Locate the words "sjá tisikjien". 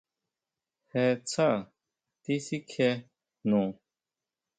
1.29-2.97